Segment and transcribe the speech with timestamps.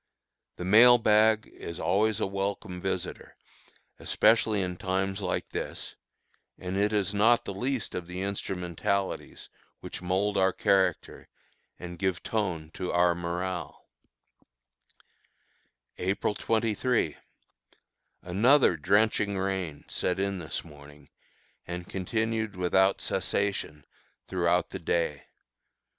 [0.55, 3.37] The mail bag is always a welcome visitor,
[3.99, 5.95] especially in times like this,
[6.57, 9.47] and it is not the least of the instrumentalities
[9.79, 11.27] which mould our character
[11.77, 13.85] and give tone to our morale.
[15.99, 17.17] April 23.
[18.23, 21.09] Another drenching rain set in this morning
[21.67, 23.85] and continued without cessation
[24.27, 25.25] throughout the day.